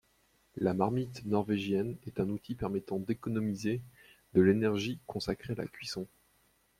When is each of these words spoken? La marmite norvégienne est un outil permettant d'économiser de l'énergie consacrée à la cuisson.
La 0.55 0.73
marmite 0.73 1.23
norvégienne 1.27 1.95
est 2.07 2.19
un 2.19 2.27
outil 2.29 2.55
permettant 2.55 2.97
d'économiser 2.97 3.83
de 4.33 4.41
l'énergie 4.41 4.99
consacrée 5.05 5.53
à 5.53 5.57
la 5.57 5.67
cuisson. 5.67 6.07